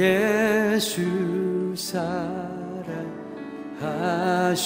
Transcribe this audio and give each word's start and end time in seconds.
예수 0.00 1.02
사랑하심 3.76 4.56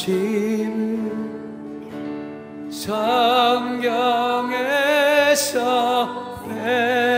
성경에서 2.70 4.04
배 6.46 7.13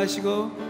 사랑하시고 0.00 0.69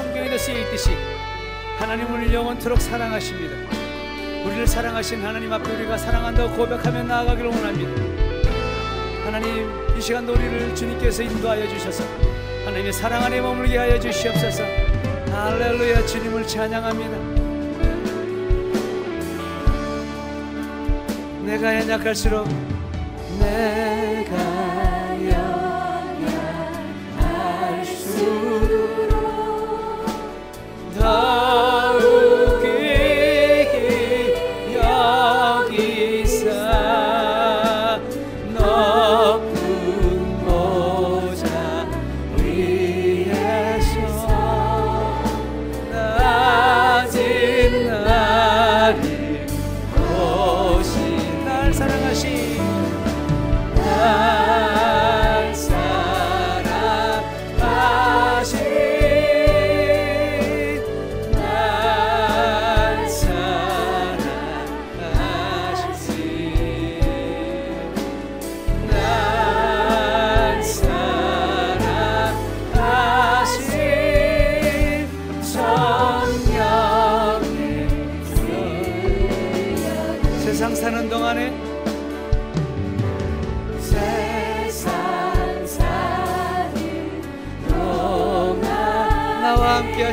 쓰여 0.41 0.57
있듯이 0.57 0.97
하나님을 1.77 2.33
영원토록 2.33 2.81
사랑하십니다. 2.81 3.55
우리를 4.43 4.65
사랑하신 4.65 5.23
하나님 5.23 5.53
앞에 5.53 5.71
우리가 5.71 5.95
사랑한다고 5.99 6.55
고백하며 6.55 7.03
나아가기를 7.03 7.51
원합니다. 7.51 7.91
하나님 9.23 9.69
이 9.95 10.01
시간도 10.01 10.33
우리를 10.33 10.73
주님께서 10.73 11.21
인도하여 11.21 11.67
주셔서 11.67 12.03
하나님의 12.65 12.91
사랑 12.91 13.23
안에 13.23 13.39
머물게 13.39 13.77
하여 13.77 13.99
주시옵소서. 13.99 14.63
할렐루야 15.31 16.07
주님을 16.07 16.47
찬양합니다. 16.47 17.17
내가 21.45 21.75
연약할수록 21.81 22.47
내가 23.39 24.70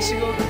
나와 0.01 0.33
함께 0.33 0.48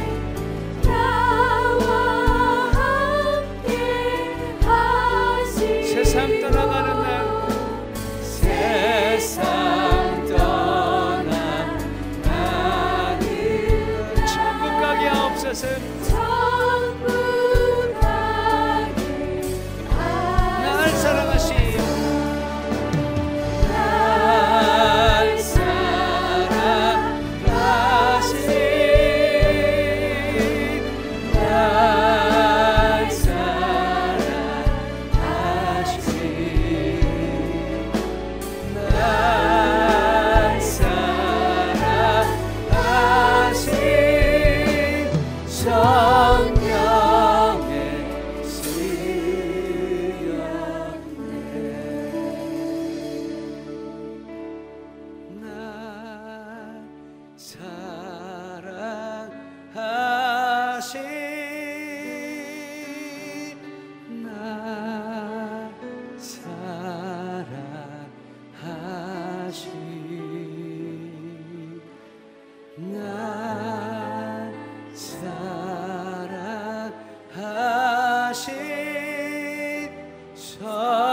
사 80.61 81.08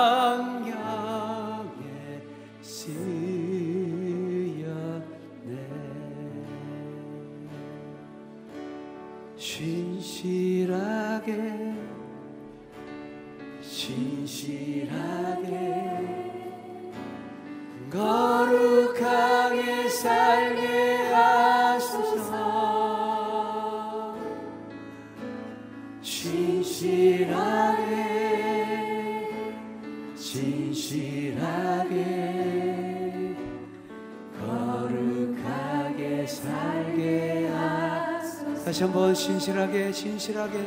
다시 38.76 38.84
한번 38.84 39.16
신실하게 39.16 39.94
신실하게. 39.94 40.60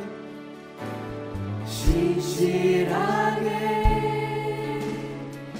신실하게 1.67 3.49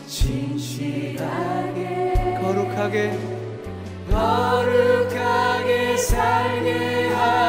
신실하게. 0.07 1.19
거룩하게. 2.41 3.19
거룩하게 4.09 5.95
살게 5.97 7.09
하라 7.09 7.48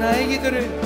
나의 0.00 0.28
기도를 0.28 0.79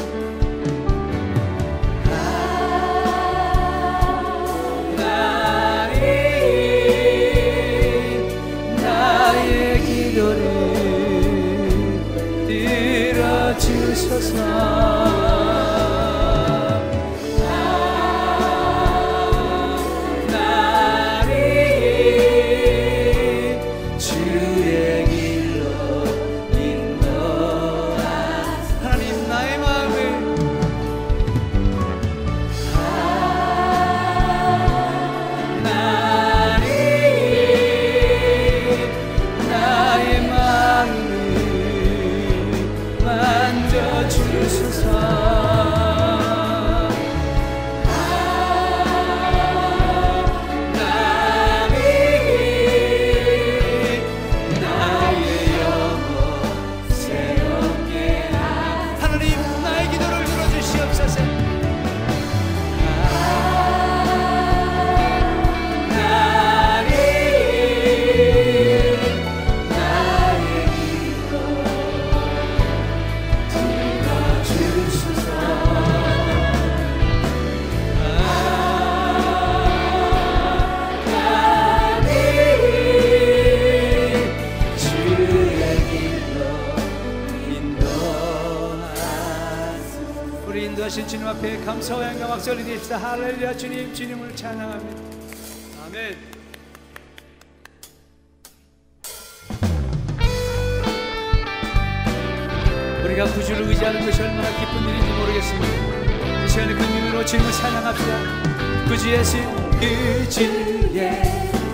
의지의 109.15 109.25
신 109.25 109.41
의지의 109.81 111.23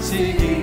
신 0.00 0.60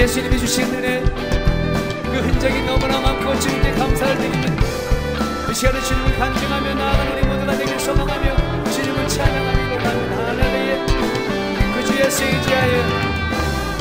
예수님이 0.00 0.38
주신 0.38 0.64
은혜 0.74 1.00
그 1.02 2.18
흔적이 2.20 2.62
너무나 2.62 3.00
많고 3.00 3.38
주님께 3.38 3.72
감사를 3.72 4.16
드립니다 4.16 4.54
그 5.46 5.52
시간에 5.52 5.78
주님을 5.82 6.16
간증하며 6.16 6.74
나아가는 6.74 7.12
우리 7.12 7.26
모두가 7.26 7.56
되길 7.58 7.78
소망하며 7.78 8.70
주님을 8.70 9.08
찬양하며 9.08 9.74
원합니다. 9.74 10.26
할렐루야. 10.26 10.86
그 11.74 11.84
주의 11.84 12.10
세지하여. 12.10 13.10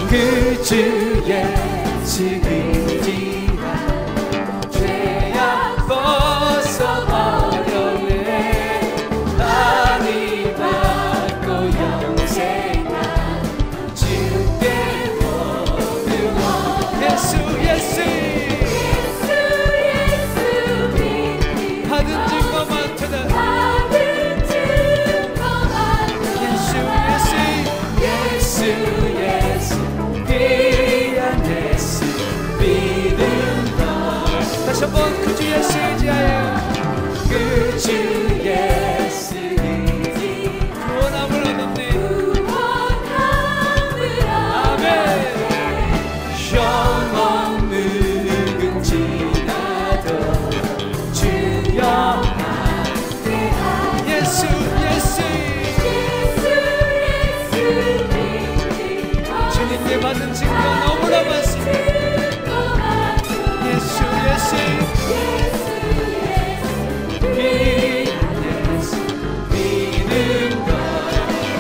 그 0.10 0.64
주의 0.64 1.10
지지라 2.04 2.79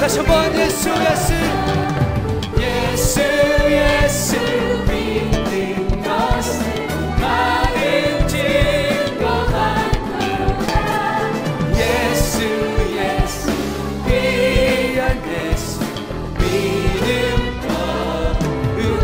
다시 0.10 0.18
한번 0.18 0.56
예수 0.56 0.90
예수. 0.90 1.34
예수 2.58 3.22
예수. 3.70 4.36
믿는 4.88 6.02
것은 6.02 6.58
많은 7.22 8.28
증거 8.28 9.24
많도다 9.52 10.74
예수 11.78 12.42
예수. 12.92 13.52
귀한 14.08 15.22
예수. 15.30 15.80
믿음 16.40 17.62
것 17.68 17.70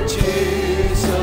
주소서. 0.07 1.13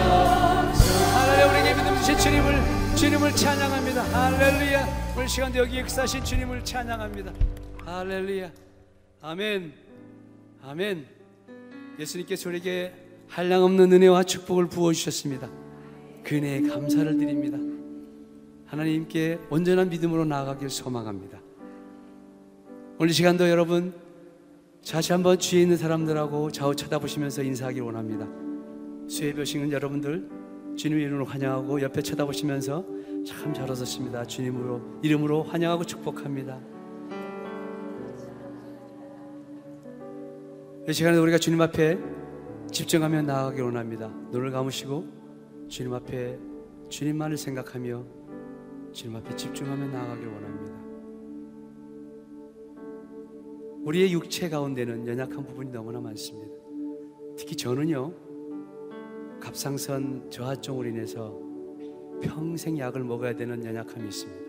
할렐루야 1.18 1.44
우리에게 1.50 1.74
믿음 1.74 1.96
주신 1.96 2.16
주님을 2.18 2.62
주님을 2.94 3.34
찬양합니다. 3.34 4.02
할렐루야. 4.02 4.86
오늘 5.16 5.28
시간도 5.28 5.58
여기 5.58 5.80
역사하신 5.80 6.22
주님을 6.22 6.64
찬양합니다. 6.64 7.32
할렐루야 7.84 8.48
아멘. 9.24 9.72
아멘. 10.62 11.06
예수님께서 11.96 12.48
우리에게 12.48 12.92
한량없는 13.28 13.92
은혜와 13.92 14.24
축복을 14.24 14.66
부어 14.66 14.92
주셨습니다. 14.92 15.48
그 16.24 16.34
은혜에 16.34 16.62
감사를 16.62 17.16
드립니다. 17.16 17.56
하나님께 18.66 19.38
온전한 19.48 19.90
믿음으로 19.90 20.24
나아가길 20.24 20.68
소망합니다. 20.68 21.40
오늘 22.98 23.10
이 23.10 23.12
시간도 23.12 23.48
여러분 23.48 23.94
다시 24.84 25.12
한번 25.12 25.38
주위에 25.38 25.62
있는 25.62 25.76
사람들하고 25.76 26.50
좌우 26.50 26.74
쳐다보시면서 26.74 27.44
인사하길 27.44 27.82
원합니다. 27.82 28.26
수혜벼식은 29.08 29.70
여러분들 29.70 30.28
주님의 30.76 31.04
이름으로 31.04 31.26
환영하고 31.26 31.80
옆에 31.80 32.02
쳐다보시면서 32.02 32.84
참잘 33.24 33.70
웃으십니다. 33.70 34.24
주님으로 34.24 34.98
이름으로 35.02 35.44
환영하고 35.44 35.84
축복합니다. 35.84 36.60
이 40.88 40.92
시간에 40.92 41.16
우리가 41.16 41.38
주님 41.38 41.60
앞에 41.60 41.96
집중하며 42.72 43.22
나아가길 43.22 43.62
원합니다. 43.62 44.08
눈을 44.32 44.50
감으시고 44.50 45.04
주님 45.68 45.94
앞에 45.94 46.36
주님만을 46.88 47.36
생각하며 47.36 48.04
주님 48.90 49.14
앞에 49.16 49.36
집중하며 49.36 49.86
나아가길 49.86 50.26
원합니다. 50.26 50.82
우리의 53.84 54.12
육체 54.12 54.48
가운데는 54.48 55.06
연약한 55.06 55.46
부분이 55.46 55.70
너무나 55.70 56.00
많습니다. 56.00 56.52
특히 57.36 57.54
저는요, 57.54 58.12
갑상선 59.38 60.30
저하증으로 60.30 60.88
인해서 60.88 61.38
평생 62.22 62.76
약을 62.76 63.04
먹어야 63.04 63.36
되는 63.36 63.64
연약함이 63.64 64.08
있습니다. 64.08 64.42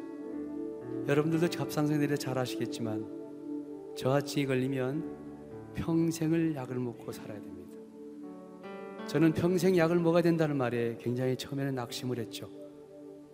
여러분들도 1.10 1.56
갑상선에 1.56 2.08
대해 2.08 2.18
잘 2.18 2.40
아시겠지만 2.40 3.06
저하증이 3.96 4.48
걸리면 4.48 5.23
평생을 5.76 6.56
약을 6.56 6.78
먹고 6.80 7.12
살아야 7.12 7.40
됩니다. 7.40 7.72
저는 9.08 9.34
평생 9.34 9.78
약을 9.78 10.00
먹어야 10.00 10.22
된다는 10.22 10.58
말에 10.58 10.98
굉장히 11.00 11.36
처음에는 11.36 11.76
낙심을 11.76 12.20
했죠. 12.20 12.50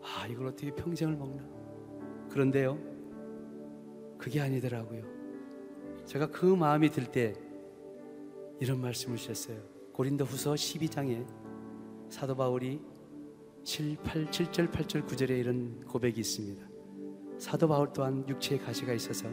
아, 0.01 0.25
이걸 0.27 0.47
어떻게 0.47 0.71
평생을 0.71 1.15
먹나? 1.15 1.43
그런데요, 2.29 2.79
그게 4.17 4.41
아니더라고요. 4.41 5.03
제가 6.05 6.27
그 6.27 6.45
마음이 6.45 6.89
들 6.89 7.05
때 7.05 7.33
이런 8.59 8.81
말씀을 8.81 9.17
주셨어요. 9.17 9.57
고린도 9.93 10.25
후서 10.25 10.53
12장에 10.53 11.25
사도 12.09 12.35
바울이 12.35 12.81
7, 13.63 13.97
8, 13.97 14.25
7절, 14.31 14.71
8절, 14.71 15.05
9절에 15.05 15.29
이런 15.39 15.79
고백이 15.85 16.19
있습니다. 16.19 16.67
사도 17.37 17.67
바울 17.67 17.89
또한 17.93 18.27
육체의 18.27 18.59
가시가 18.59 18.93
있어서 18.93 19.29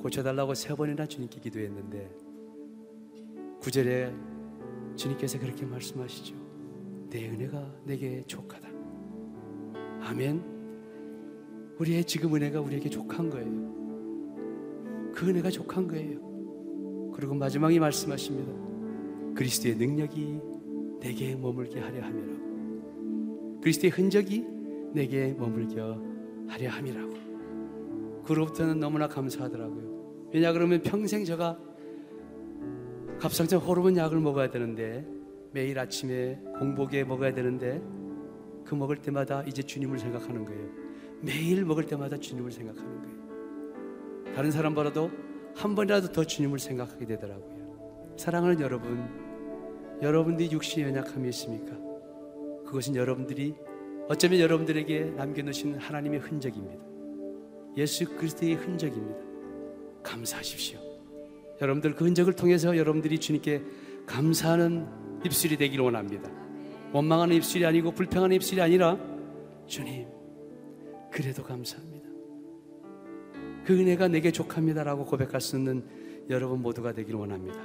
고쳐달라고 0.00 0.54
세 0.54 0.74
번이나 0.74 1.06
주님께 1.06 1.40
기도했는데 1.40 2.10
9절에 3.60 4.96
주님께서 4.96 5.38
그렇게 5.38 5.64
말씀하시죠. 5.66 6.34
내 7.10 7.28
은혜가 7.28 7.82
내게 7.84 8.22
족하다. 8.26 8.68
아멘. 10.00 10.42
우리의 11.78 12.04
지금 12.04 12.34
은혜가 12.34 12.60
우리에게 12.60 12.88
족한 12.88 13.30
거예요. 13.30 13.76
그 15.14 15.28
은혜가 15.28 15.50
족한 15.50 15.88
거예요. 15.88 17.12
그리고 17.14 17.34
마지막에 17.34 17.78
말씀하십니다. 17.78 18.52
그리스도의 19.34 19.76
능력이 19.76 20.38
내게 21.00 21.34
머물게 21.34 21.80
하려 21.80 22.02
함이라고. 22.04 23.60
그리스도의 23.60 23.90
흔적이 23.90 24.44
내게 24.92 25.34
머물게 25.34 25.80
하려 26.48 26.70
함이라고. 26.70 27.14
그로부터는 28.26 28.80
너무나 28.80 29.08
감사하더라고요. 29.08 30.28
왜냐 30.32 30.52
그러면 30.52 30.82
평생 30.82 31.24
제가 31.24 31.58
갑상선 33.20 33.60
호르몬 33.60 33.96
약을 33.96 34.20
먹어야 34.20 34.50
되는데 34.50 35.06
매일 35.52 35.78
아침에 35.78 36.38
공복에 36.58 37.04
먹어야 37.04 37.32
되는데 37.32 37.82
그 38.64 38.74
먹을 38.74 38.96
때마다 38.96 39.42
이제 39.44 39.62
주님을 39.62 39.98
생각하는 39.98 40.44
거예요. 40.44 40.68
매일 41.22 41.64
먹을 41.64 41.86
때마다 41.86 42.18
주님을 42.18 42.50
생각하는 42.50 43.02
거예요. 43.02 44.34
다른 44.34 44.50
사람보다도 44.50 45.10
한 45.54 45.74
번이라도 45.74 46.12
더 46.12 46.24
주님을 46.24 46.58
생각하게 46.58 47.06
되더라고요. 47.06 48.14
사랑하는 48.18 48.60
여러분, 48.60 49.08
여러분들이 50.02 50.50
육신에 50.50 50.88
연약함이 50.88 51.28
있습니까? 51.30 51.74
그것은 52.66 52.96
여러분들이 52.96 53.54
어쩌면 54.08 54.40
여러분들에게 54.40 55.14
남겨놓으신 55.16 55.76
하나님의 55.76 56.20
흔적입니다. 56.20 56.85
예수 57.76 58.06
그리스도의 58.16 58.54
흔적입니다. 58.54 59.20
감사하십시오. 60.02 60.78
여러분들 61.60 61.94
그 61.94 62.04
흔적을 62.04 62.34
통해서 62.34 62.76
여러분들이 62.76 63.18
주님께 63.18 63.62
감사하는 64.06 64.86
입술이 65.24 65.56
되기를 65.56 65.84
원합니다. 65.84 66.30
원망하는 66.92 67.36
입술이 67.36 67.66
아니고 67.66 67.92
불평하는 67.92 68.36
입술이 68.36 68.60
아니라 68.60 68.98
주님, 69.66 70.06
그래도 71.10 71.42
감사합니다. 71.42 72.06
그 73.64 73.76
은혜가 73.78 74.08
내게 74.08 74.30
족합니다라고 74.30 75.04
고백할 75.04 75.40
수 75.40 75.56
있는 75.56 75.84
여러분 76.30 76.62
모두가 76.62 76.92
되기를 76.92 77.18
원합니다. 77.18 77.58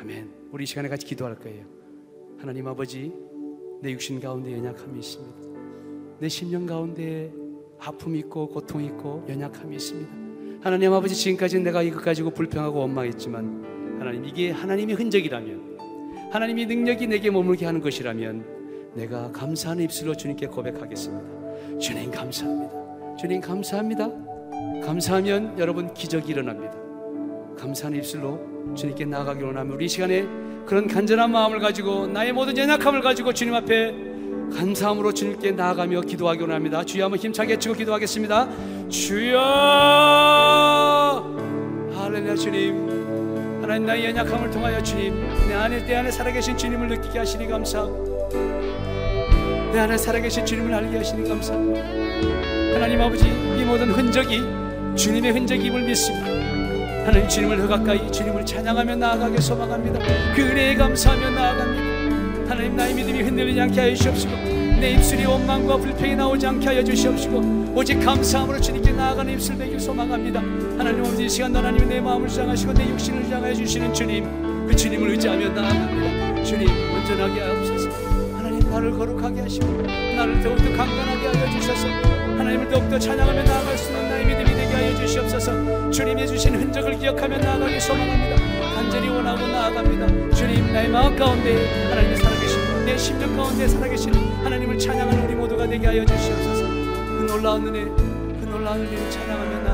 아멘. 0.00 0.48
우리 0.50 0.64
이 0.64 0.66
시간에 0.66 0.88
같이 0.88 1.06
기도할 1.06 1.38
거예요. 1.38 1.64
하나님 2.38 2.66
아버지, 2.66 3.12
내 3.80 3.92
육신 3.92 4.20
가운데 4.20 4.52
연약함이 4.52 4.98
있습니다. 4.98 6.18
내 6.18 6.28
심령 6.28 6.66
가운데 6.66 7.32
아픔이 7.80 8.18
있고 8.20 8.48
고통이 8.48 8.86
있고 8.86 9.24
연약함이 9.28 9.76
있습니다. 9.76 10.10
하나님 10.62 10.92
아버지 10.92 11.14
지금까지 11.14 11.60
내가 11.60 11.82
이것 11.82 12.02
가지고 12.02 12.30
불평하고 12.30 12.80
원망했지만 12.80 13.98
하나님 13.98 14.24
이게 14.24 14.50
하나님의 14.50 14.94
흔적이라면 14.96 15.78
하나님이 16.30 16.66
능력이 16.66 17.06
내게 17.06 17.30
머물게 17.30 17.66
하는 17.66 17.80
것이라면 17.80 18.92
내가 18.94 19.32
감사하는 19.32 19.84
입술로 19.84 20.14
주님께 20.14 20.46
고백하겠습니다. 20.48 21.78
주님 21.78 22.10
감사합니다. 22.10 23.16
주님 23.16 23.40
감사합니다. 23.40 24.10
감사하면 24.84 25.58
여러분 25.58 25.92
기적이 25.94 26.32
일어납니다. 26.32 26.74
감사하는 27.56 27.98
입술로 27.98 28.74
주님께 28.74 29.06
나아가기 29.06 29.42
원하면 29.42 29.74
우리 29.74 29.88
시간에 29.88 30.26
그런 30.66 30.86
간절한 30.86 31.30
마음을 31.32 31.58
가지고 31.58 32.06
나의 32.06 32.32
모든 32.32 32.56
연약함을 32.56 33.00
가지고 33.00 33.32
주님 33.32 33.54
앞에 33.54 34.09
감사함으로 34.54 35.12
주님께 35.12 35.52
나아가며 35.52 36.02
기도하기 36.02 36.42
원합니다. 36.42 36.84
주여 36.84 37.04
한번 37.04 37.18
힘차게 37.18 37.58
치고 37.58 37.74
기도하겠습니다. 37.74 38.48
주여 38.88 39.38
할렐루야 41.94 42.34
주님 42.34 43.60
하나님 43.62 43.86
나의 43.86 44.06
연약함을 44.06 44.50
통하여 44.50 44.82
주님 44.82 45.14
내 45.48 45.54
안에 45.54 45.84
내 45.86 45.94
안에 45.96 46.10
살아계신 46.10 46.56
주님을 46.56 46.88
느끼게 46.88 47.18
하시니 47.20 47.46
감사하고 47.46 48.28
내 49.72 49.78
안에 49.78 49.96
살아계신 49.96 50.44
주님을 50.44 50.74
알게 50.74 50.96
하시니 50.96 51.28
감사합니다. 51.28 51.80
하나님 52.74 53.00
아버지 53.00 53.26
이 53.28 53.64
모든 53.64 53.90
흔적이 53.90 54.40
주님의 54.96 55.32
흔적임을 55.32 55.82
믿습니다. 55.82 56.26
하나님 57.06 57.28
주님을 57.28 57.58
더 57.58 57.68
가까이 57.68 58.10
주님을 58.10 58.44
찬양하며 58.44 58.96
나아가게 58.96 59.40
소망합니다. 59.40 60.00
그 60.34 60.42
은혜에 60.42 60.74
감사하며 60.74 61.30
나아갑니다. 61.30 61.89
하나님 62.50 62.74
나의 62.74 62.92
믿음이 62.94 63.22
흔들리지 63.22 63.60
않게 63.60 63.80
하여 63.80 63.94
주시옵시고 63.94 64.32
내 64.80 64.94
입술이 64.94 65.24
원망과 65.24 65.76
불평이 65.76 66.16
나오지 66.16 66.48
않게 66.48 66.66
하여 66.66 66.82
주시옵시고 66.82 67.74
오직 67.76 68.00
감사함으로 68.00 68.60
주님께 68.60 68.90
나아가는 68.90 69.32
입술 69.32 69.56
되길 69.56 69.78
소망합니다. 69.78 70.40
하나님 70.40 70.98
아버지 71.04 71.26
이 71.26 71.28
시간 71.28 71.54
하나님 71.54 71.88
내 71.88 72.00
마음을 72.00 72.28
주장하시고 72.28 72.72
내 72.72 72.88
육신을 72.88 73.22
주장하여 73.22 73.54
주시는 73.54 73.94
주님 73.94 74.66
그 74.66 74.74
주님을 74.74 75.10
의지하며 75.10 75.48
나아갑니다. 75.50 76.42
주님 76.42 76.68
온전하게 76.92 77.40
하옵소서. 77.40 77.88
하나님 78.36 78.68
나를 78.68 78.90
거룩하게 78.98 79.42
하시고 79.42 79.66
나를 80.16 80.42
더욱더 80.42 80.64
강건하게 80.76 81.26
하여 81.28 81.50
주셔서 81.52 81.86
하나님을 82.50 82.68
더욱더 82.68 82.98
찬양하며 82.98 83.44
나아갈 83.44 83.78
수 83.78 83.92
있는 83.92 84.08
나의 84.08 84.26
믿음이 84.26 84.46
되게 84.46 84.74
하여 84.74 84.96
주시옵소서 84.96 85.90
주님이 85.90 86.26
주신 86.26 86.54
흔적을 86.54 86.98
기억하며 86.98 87.38
나아가기 87.38 87.78
소망합니다 87.78 88.74
간절히 88.74 89.08
원하고 89.08 89.46
나아갑니다 89.46 90.34
주님 90.34 90.72
나의 90.72 90.88
마음 90.88 91.14
가운데 91.14 91.86
하나님이 91.90 92.16
살아 92.16 92.29
내 92.90 92.98
심령 92.98 93.36
가운데 93.36 93.68
살아계시는 93.68 94.44
하나님을 94.44 94.76
찬양하는 94.76 95.24
우리 95.24 95.36
모두가 95.36 95.64
되게 95.68 95.86
하여 95.86 96.04
주시옵소서. 96.04 96.62
그 96.66 97.26
놀라운 97.30 97.68
은혜 97.68 97.84
그 97.84 98.48
놀라운 98.50 98.80
은혜를 98.80 99.08
찬양하며 99.12 99.69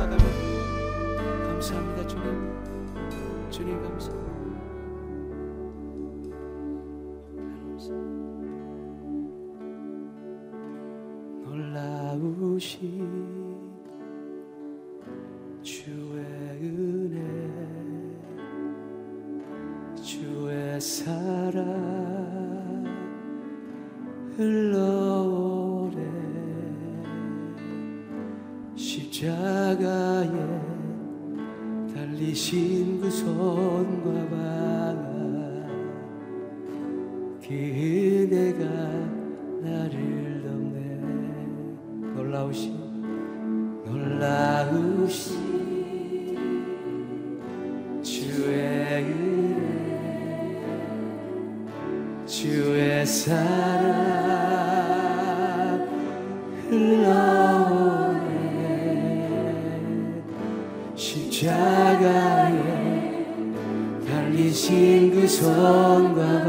사랑 53.07 53.87
흘러오네. 56.69 58.27
십자가에 60.97 62.53
달리신 64.09 65.12
그 65.12 65.29
손과 65.29 66.45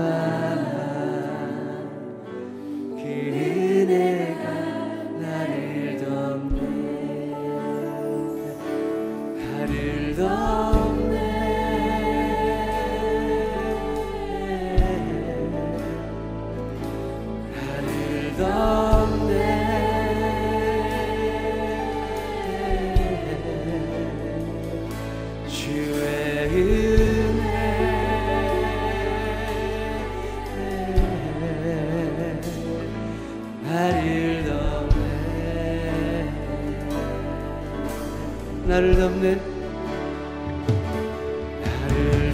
나를 38.67 38.95
덮네. 38.97 39.35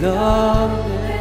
덮네. 0.00 1.14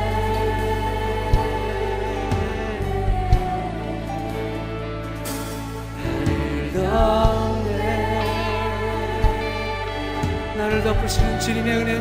나를 10.58 10.84
덮으시는 10.84 11.40
주님의 11.40 11.78
은혜. 11.78 12.00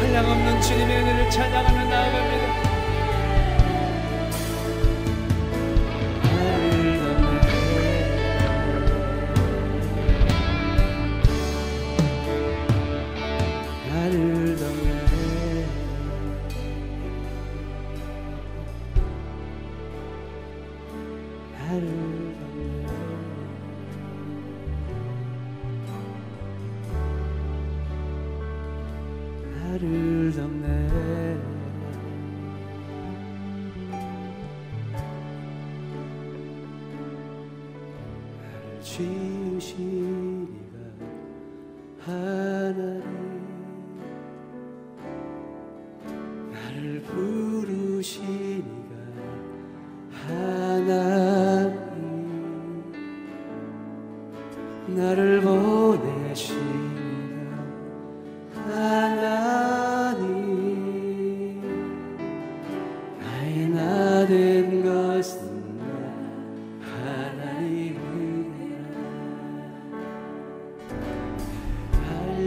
한량없는 0.00 0.62
주님의 0.62 1.02
은혜를 1.02 1.30
찬양하며 1.30 1.84
나아갑니다 1.84 2.75
나를 21.66 21.90
덮네. 22.38 22.86
나를 29.56 30.32
덮 30.32 30.56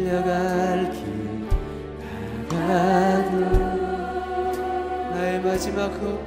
달려갈 0.09 0.91
길 0.91 1.47
나가도. 2.49 3.39
나의 5.13 5.39
마지막 5.41 5.85
호흡 5.89 6.19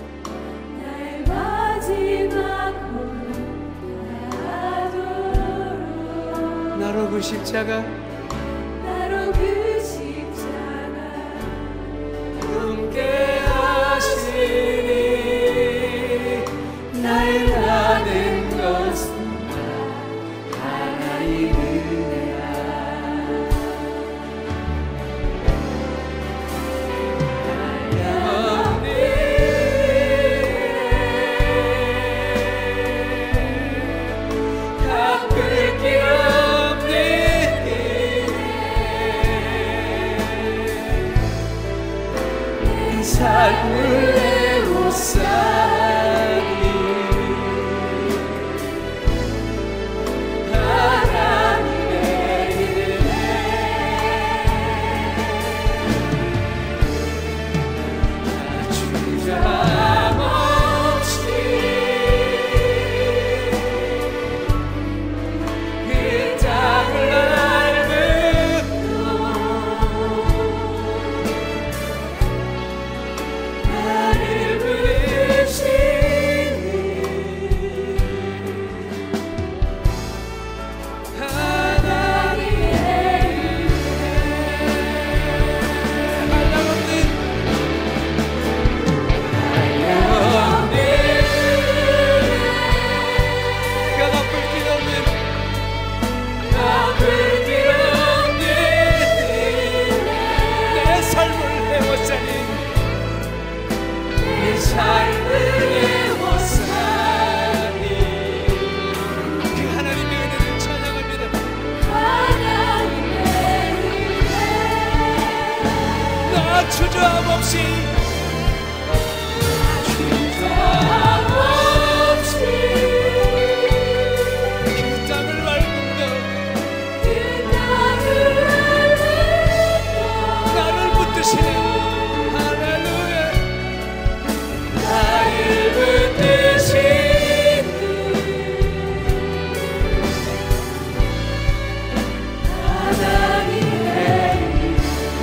나의 0.81 1.25
마지막 1.27 2.71
호흡 2.93 3.11
십자가 4.31 4.99
나로 6.79 7.11
그 7.11 7.21
십자가 7.21 7.83
삶을 43.03 44.15
내로 44.15 44.91
살리 44.91 46.72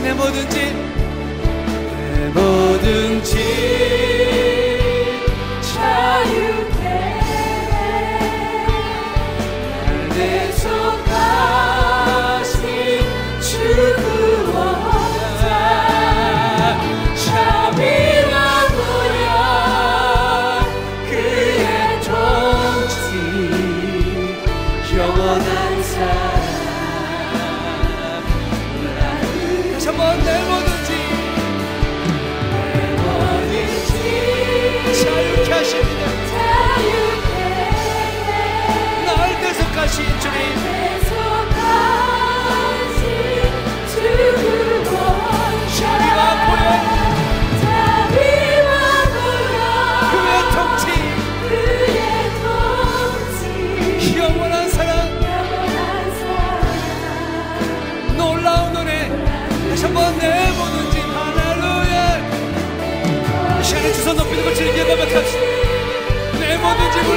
내 0.10 0.16
모든지, 0.16 0.74
내 2.16 2.30
모든지. 2.34 3.99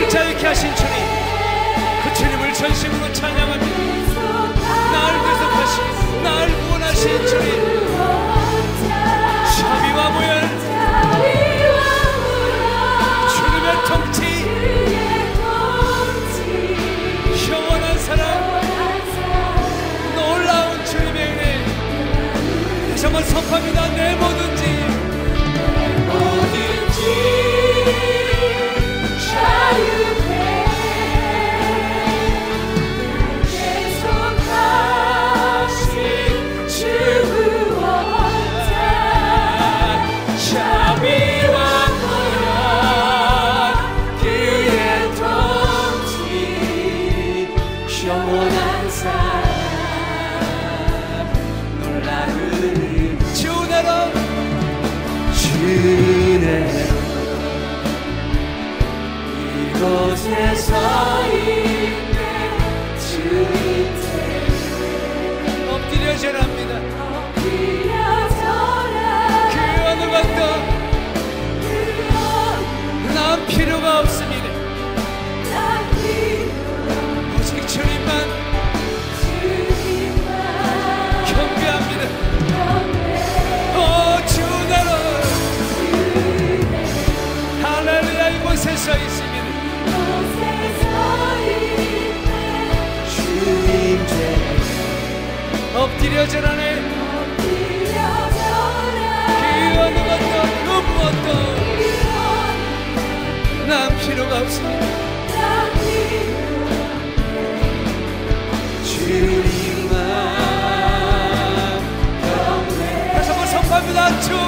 자유케 0.09 0.47
하신 0.47 0.75
주님 0.75 0.93
그 2.03 2.15
주님을 2.15 2.53
전심으로 2.53 3.12
찬양합니다. 3.12 3.77
나를 4.93 5.21
대속하신 5.23 6.23
나를 6.23 6.55
구원하신 6.67 7.27
주님. 7.27 7.49
자비와 9.57 10.11
무열 10.11 10.29
주님의 13.33 13.67
통치. 13.87 14.19
영원한 17.53 17.99
사랑. 17.99 18.23
놀라운 20.17 20.85
주님의 20.85 21.19
은혜. 21.29 21.43
다시 22.91 23.05
한번 23.05 23.23
선포합니다. 23.25 23.88
내 23.95 24.15
모든 24.17 24.57
shall 29.33 29.79
you. 29.87 30.02
엎드려 96.03 96.27
전하네. 96.27 96.81
그 97.37 97.45
어느 99.79 99.95
것도 99.95 100.25
그 100.65 100.69
무엇도 100.88 101.29
난 103.69 103.73
필요가 103.99 104.33
없습니다. 104.41 104.83
주님만 108.85 109.93
다시 113.12 113.27
한번 113.31 113.47
선포합니다. 113.47 114.21
주. 114.23 114.41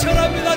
절합니다. 0.00 0.49